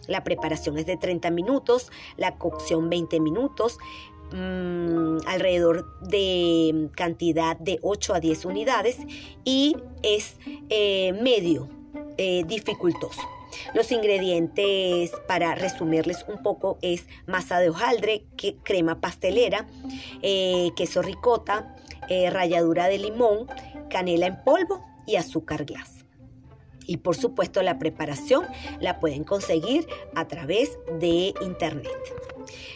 La 0.07 0.23
preparación 0.23 0.77
es 0.79 0.87
de 0.87 0.97
30 0.97 1.29
minutos, 1.29 1.91
la 2.17 2.35
cocción 2.37 2.89
20 2.89 3.19
minutos. 3.19 3.77
Mm, 4.31 5.17
alrededor 5.25 5.99
de 6.01 6.89
cantidad 6.95 7.57
de 7.57 7.79
8 7.81 8.13
a 8.13 8.19
10 8.19 8.45
unidades 8.45 8.97
y 9.43 9.75
es 10.03 10.35
eh, 10.69 11.13
medio 11.13 11.67
eh, 12.17 12.43
dificultoso. 12.45 13.21
Los 13.73 13.91
ingredientes, 13.91 15.11
para 15.27 15.55
resumirles 15.55 16.23
un 16.27 16.43
poco, 16.43 16.77
es 16.83 17.07
masa 17.25 17.59
de 17.59 17.69
hojaldre, 17.69 18.25
crema 18.63 19.01
pastelera, 19.01 19.65
eh, 20.21 20.69
queso 20.75 21.01
ricota, 21.01 21.75
ralladura 22.31 22.87
de 22.87 22.99
limón, 22.99 23.47
canela 23.89 24.27
en 24.27 24.43
polvo 24.43 24.83
y 25.07 25.15
azúcar 25.15 25.65
glass. 25.65 26.05
Y 26.85 26.97
por 26.97 27.15
supuesto 27.15 27.61
la 27.61 27.77
preparación 27.77 28.45
la 28.79 28.99
pueden 28.99 29.23
conseguir 29.23 29.87
a 30.15 30.27
través 30.27 30.77
de 30.99 31.33
internet. 31.41 31.87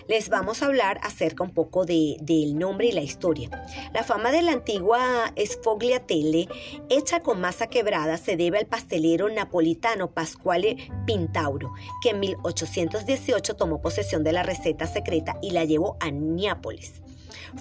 Les 0.07 0.29
vamos 0.29 0.61
a 0.61 0.67
hablar 0.67 0.99
acerca 1.03 1.43
un 1.43 1.51
poco 1.51 1.85
de, 1.85 2.17
del 2.21 2.57
nombre 2.57 2.87
y 2.87 2.91
la 2.91 3.01
historia. 3.01 3.49
La 3.93 4.03
fama 4.03 4.31
de 4.31 4.41
la 4.41 4.51
antigua 4.51 5.33
sfogliatelle, 5.37 6.47
hecha 6.89 7.21
con 7.21 7.39
masa 7.41 7.67
quebrada, 7.67 8.17
se 8.17 8.37
debe 8.37 8.59
al 8.59 8.65
pastelero 8.65 9.29
napolitano 9.29 10.11
Pasquale 10.11 10.89
Pintauro, 11.05 11.73
que 12.01 12.09
en 12.09 12.19
1818 12.19 13.55
tomó 13.55 13.81
posesión 13.81 14.23
de 14.23 14.33
la 14.33 14.43
receta 14.43 14.87
secreta 14.87 15.37
y 15.41 15.51
la 15.51 15.65
llevó 15.65 15.97
a 15.99 16.11
Nápoles. 16.11 17.01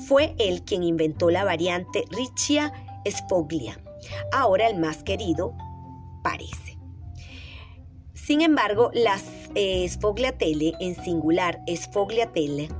Fue 0.06 0.34
él 0.38 0.62
quien 0.64 0.82
inventó 0.82 1.30
la 1.30 1.44
variante 1.44 2.04
Riccia 2.10 2.72
Sfoglia, 3.04 3.78
ahora 4.32 4.68
el 4.68 4.78
más 4.78 5.02
querido, 5.02 5.54
parece. 6.22 6.71
Sin 8.32 8.40
embargo, 8.40 8.90
las 8.94 9.24
eh, 9.54 9.86
sfogliatelle, 9.86 10.72
en 10.80 10.94
singular 10.94 11.60
sfogliatelle, 11.66 12.70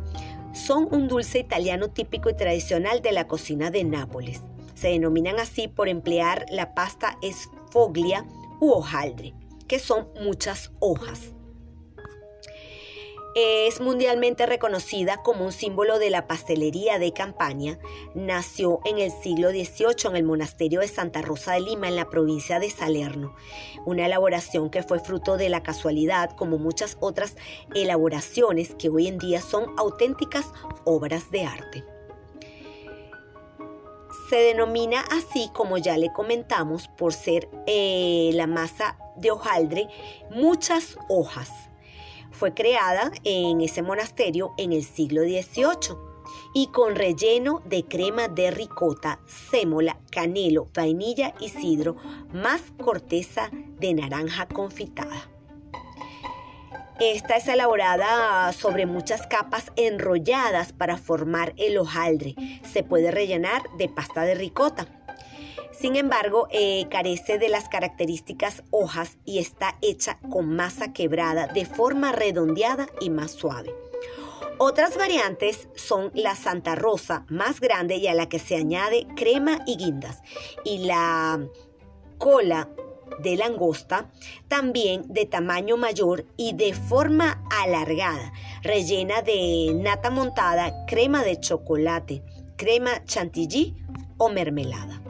son 0.54 0.88
un 0.90 1.09
dulce 1.09 1.40
italiano 1.40 1.90
típico 1.90 2.30
y 2.30 2.35
tradicional 2.35 3.02
de 3.02 3.12
la 3.12 3.26
cocina 3.26 3.71
de 3.71 3.85
Nápoles. 3.85 4.40
Se 4.75 4.88
denominan 4.88 5.38
así 5.38 5.68
por 5.68 5.90
emplear 5.90 6.47
la 6.49 6.73
pasta 6.73 7.18
sfoglia 7.23 8.25
u 8.61 8.71
hojaldre, 8.71 9.35
que 9.68 9.78
son 9.78 10.09
muchas 10.23 10.73
hojas. 10.80 11.35
Es 13.35 13.81
mundialmente 13.81 14.45
reconocida 14.45 15.23
como 15.23 15.47
un 15.47 15.53
símbolo 15.53 15.99
de 15.99 16.11
la 16.11 16.27
pastelería 16.27 16.99
de 16.99 17.15
Campaña. 17.15 17.79
Nació 18.15 18.81
en 18.85 18.99
el 18.99 19.11
siglo 19.11 19.49
XVIII 19.49 20.11
en 20.11 20.17
el 20.17 20.25
monasterio 20.25 20.81
de 20.81 20.89
Santa 20.89 21.23
Rosa 21.23 21.55
de 21.55 21.61
Lima, 21.61 21.89
en 21.89 21.97
la 21.97 22.11
provincia 22.11 22.59
de 22.59 22.69
Salerno. 22.69 23.35
Una 23.87 24.05
elaboración 24.05 24.69
que 24.69 24.83
fue 24.83 25.01
fruto 25.01 25.39
de 25.39 25.49
la 25.49 25.62
casualidad, 25.62 26.37
como 26.37 26.59
muchas 26.59 26.99
otras 27.01 27.37
elaboraciones 27.75 28.75
que 28.75 28.91
hoy 28.91 29.07
en 29.07 29.17
día 29.17 29.41
son 29.41 29.73
auténticas 29.79 30.53
obras 30.85 31.31
de 31.31 31.45
arte. 31.45 31.85
Se 34.29 34.37
denomina 34.37 35.05
así, 35.11 35.49
como 35.55 35.79
ya 35.79 35.97
le 35.97 36.12
comentamos, 36.12 36.89
por 36.99 37.15
ser 37.15 37.49
eh, 37.67 38.31
la 38.35 38.47
masa 38.47 38.99
de 39.17 39.31
hojaldre, 39.31 39.89
muchas 40.31 40.99
hojas 41.09 41.51
fue 42.42 42.54
creada 42.54 43.12
en 43.22 43.61
ese 43.61 43.82
monasterio 43.82 44.52
en 44.56 44.72
el 44.72 44.82
siglo 44.82 45.22
XVIII 45.22 45.96
y 46.52 46.66
con 46.72 46.96
relleno 46.96 47.62
de 47.66 47.84
crema 47.84 48.26
de 48.26 48.50
ricota, 48.50 49.20
sémola, 49.28 50.00
canelo, 50.11 50.66
vainilla 50.75 51.34
y 51.38 51.50
sidro, 51.50 51.94
más 52.32 52.61
corteza 52.82 53.49
de 53.78 53.94
naranja 53.94 54.49
confitada. 54.49 55.30
Esta 56.99 57.37
es 57.37 57.46
elaborada 57.46 58.52
sobre 58.52 58.87
muchas 58.87 59.25
capas 59.28 59.70
enrolladas 59.76 60.72
para 60.72 60.96
formar 60.96 61.54
el 61.58 61.78
hojaldre. 61.78 62.34
Se 62.64 62.82
puede 62.82 63.12
rellenar 63.12 63.62
de 63.78 63.88
pasta 63.88 64.22
de 64.22 64.34
ricota. 64.34 64.88
Sin 65.73 65.97
embargo, 65.97 66.49
eh, 66.50 66.87
carece 66.91 67.38
de 67.38 67.49
las 67.49 67.69
características 67.69 68.62
hojas 68.71 69.19
y 69.25 69.38
está 69.38 69.76
hecha 69.81 70.19
con 70.31 70.55
masa 70.55 70.93
quebrada 70.93 71.47
de 71.47 71.64
forma 71.64 72.12
redondeada 72.12 72.87
y 73.00 73.11
más 73.11 73.33
suave. 73.33 73.75
Otras 74.59 74.97
variantes 74.97 75.69
son 75.75 76.12
la 76.14 76.37
Santa 76.37 76.75
Rosa, 76.75 77.25
más 77.29 77.59
grande 77.59 77.97
y 77.97 78.07
a 78.07 78.14
la 78.14 78.29
que 78.29 78.38
se 78.38 78.55
añade 78.55 79.07
crema 79.17 79.59
y 79.67 79.76
guindas, 79.76 80.23
y 80.64 80.85
la 80.85 81.49
cola 82.19 82.69
de 83.19 83.37
langosta, 83.37 84.11
también 84.49 85.02
de 85.09 85.26
tamaño 85.26 85.76
mayor 85.76 86.26
y 86.37 86.52
de 86.52 86.75
forma 86.75 87.43
alargada, 87.50 88.33
rellena 88.62 89.23
de 89.23 89.73
nata 89.75 90.11
montada, 90.11 90.87
crema 90.87 91.25
de 91.25 91.41
chocolate, 91.41 92.23
crema 92.57 93.05
chantilly 93.05 93.76
o 94.19 94.29
mermelada. 94.29 95.01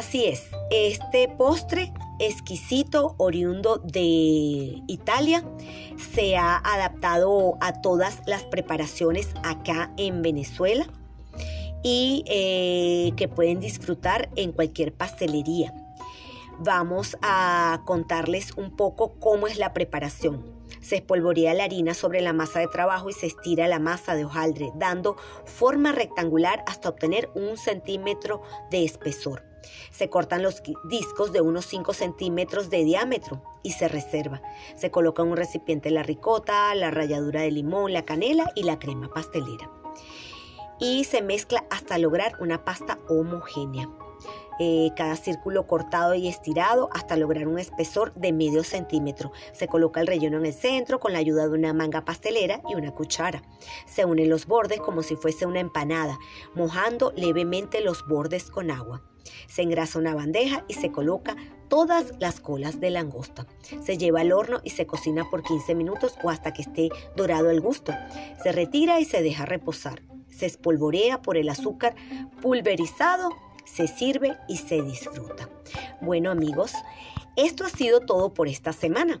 Así 0.00 0.24
es, 0.24 0.48
este 0.70 1.28
postre 1.28 1.92
exquisito 2.20 3.16
oriundo 3.18 3.82
de 3.84 4.82
Italia 4.86 5.44
se 6.14 6.38
ha 6.38 6.56
adaptado 6.56 7.58
a 7.60 7.82
todas 7.82 8.22
las 8.24 8.44
preparaciones 8.44 9.28
acá 9.44 9.92
en 9.98 10.22
Venezuela 10.22 10.86
y 11.82 12.24
eh, 12.28 13.12
que 13.18 13.28
pueden 13.28 13.60
disfrutar 13.60 14.30
en 14.36 14.52
cualquier 14.52 14.94
pastelería. 14.94 15.74
Vamos 16.58 17.18
a 17.20 17.82
contarles 17.84 18.52
un 18.56 18.74
poco 18.74 19.12
cómo 19.20 19.48
es 19.48 19.58
la 19.58 19.74
preparación. 19.74 20.46
Se 20.80 20.96
espolvorea 20.96 21.52
la 21.52 21.64
harina 21.64 21.92
sobre 21.92 22.22
la 22.22 22.32
masa 22.32 22.60
de 22.60 22.68
trabajo 22.68 23.10
y 23.10 23.12
se 23.12 23.26
estira 23.26 23.68
la 23.68 23.80
masa 23.80 24.14
de 24.14 24.24
hojaldre, 24.24 24.72
dando 24.76 25.18
forma 25.44 25.92
rectangular 25.92 26.64
hasta 26.66 26.88
obtener 26.88 27.28
un 27.34 27.58
centímetro 27.58 28.40
de 28.70 28.86
espesor. 28.86 29.49
Se 29.90 30.08
cortan 30.08 30.42
los 30.42 30.62
discos 30.84 31.32
de 31.32 31.40
unos 31.40 31.66
5 31.66 31.92
centímetros 31.92 32.70
de 32.70 32.84
diámetro 32.84 33.42
y 33.62 33.72
se 33.72 33.88
reserva. 33.88 34.42
Se 34.76 34.90
coloca 34.90 35.22
en 35.22 35.28
un 35.28 35.36
recipiente 35.36 35.90
la 35.90 36.02
ricota, 36.02 36.74
la 36.74 36.90
ralladura 36.90 37.42
de 37.42 37.50
limón, 37.50 37.92
la 37.92 38.04
canela 38.04 38.52
y 38.54 38.62
la 38.64 38.78
crema 38.78 39.08
pastelera. 39.08 39.70
Y 40.78 41.04
se 41.04 41.22
mezcla 41.22 41.64
hasta 41.70 41.98
lograr 41.98 42.36
una 42.40 42.64
pasta 42.64 42.98
homogénea. 43.08 43.88
Eh, 44.62 44.92
cada 44.94 45.16
círculo 45.16 45.66
cortado 45.66 46.12
y 46.14 46.28
estirado 46.28 46.90
hasta 46.92 47.16
lograr 47.16 47.48
un 47.48 47.58
espesor 47.58 48.12
de 48.12 48.30
medio 48.30 48.62
centímetro. 48.62 49.32
Se 49.54 49.68
coloca 49.68 50.02
el 50.02 50.06
relleno 50.06 50.36
en 50.36 50.44
el 50.44 50.52
centro 50.52 51.00
con 51.00 51.14
la 51.14 51.18
ayuda 51.18 51.48
de 51.48 51.54
una 51.54 51.72
manga 51.72 52.04
pastelera 52.04 52.60
y 52.68 52.74
una 52.74 52.90
cuchara. 52.90 53.40
Se 53.86 54.04
unen 54.04 54.28
los 54.28 54.44
bordes 54.44 54.78
como 54.78 55.02
si 55.02 55.16
fuese 55.16 55.46
una 55.46 55.60
empanada, 55.60 56.18
mojando 56.54 57.10
levemente 57.16 57.80
los 57.80 58.06
bordes 58.06 58.50
con 58.50 58.70
agua. 58.70 59.02
Se 59.48 59.62
engrasa 59.62 59.98
una 59.98 60.14
bandeja 60.14 60.62
y 60.68 60.74
se 60.74 60.92
coloca 60.92 61.36
todas 61.68 62.12
las 62.18 62.38
colas 62.40 62.80
de 62.80 62.90
langosta. 62.90 63.46
Se 63.82 63.96
lleva 63.96 64.20
al 64.20 64.30
horno 64.30 64.60
y 64.62 64.70
se 64.70 64.84
cocina 64.86 65.24
por 65.30 65.42
15 65.42 65.74
minutos 65.74 66.18
o 66.22 66.28
hasta 66.28 66.52
que 66.52 66.60
esté 66.60 66.90
dorado 67.16 67.48
el 67.48 67.62
gusto. 67.62 67.94
Se 68.42 68.52
retira 68.52 69.00
y 69.00 69.06
se 69.06 69.22
deja 69.22 69.46
reposar. 69.46 70.02
Se 70.28 70.44
espolvorea 70.44 71.22
por 71.22 71.38
el 71.38 71.48
azúcar 71.48 71.94
pulverizado, 72.42 73.30
se 73.74 73.86
sirve 73.86 74.36
y 74.48 74.58
se 74.58 74.82
disfruta. 74.82 75.48
Bueno 76.00 76.30
amigos, 76.30 76.72
esto 77.36 77.64
ha 77.64 77.68
sido 77.68 78.00
todo 78.00 78.34
por 78.34 78.48
esta 78.48 78.72
semana. 78.72 79.20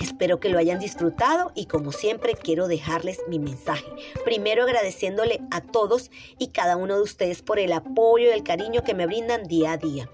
Espero 0.00 0.40
que 0.40 0.48
lo 0.48 0.58
hayan 0.58 0.80
disfrutado 0.80 1.52
y 1.54 1.66
como 1.66 1.92
siempre 1.92 2.34
quiero 2.34 2.66
dejarles 2.66 3.20
mi 3.28 3.38
mensaje. 3.38 3.84
Primero 4.24 4.64
agradeciéndole 4.64 5.40
a 5.50 5.60
todos 5.60 6.10
y 6.38 6.48
cada 6.48 6.76
uno 6.76 6.96
de 6.96 7.02
ustedes 7.02 7.42
por 7.42 7.58
el 7.58 7.72
apoyo 7.72 8.26
y 8.26 8.32
el 8.32 8.42
cariño 8.42 8.82
que 8.82 8.94
me 8.94 9.06
brindan 9.06 9.44
día 9.44 9.72
a 9.72 9.76
día. 9.76 10.10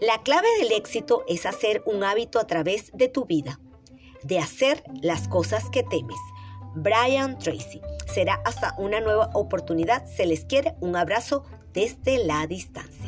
La 0.00 0.22
clave 0.22 0.48
del 0.58 0.72
éxito 0.72 1.24
es 1.28 1.44
hacer 1.44 1.82
un 1.86 2.04
hábito 2.04 2.38
a 2.38 2.46
través 2.46 2.92
de 2.94 3.08
tu 3.08 3.24
vida, 3.24 3.60
de 4.22 4.38
hacer 4.38 4.84
las 5.02 5.26
cosas 5.26 5.68
que 5.70 5.82
temes. 5.82 6.18
Brian 6.76 7.36
Tracy. 7.38 7.80
Será 8.06 8.40
hasta 8.44 8.74
una 8.78 9.00
nueva 9.00 9.30
oportunidad. 9.34 10.06
Se 10.06 10.24
les 10.24 10.44
quiere 10.44 10.74
un 10.80 10.94
abrazo 10.94 11.44
desde 11.72 12.24
la 12.24 12.46
distancia. 12.46 12.99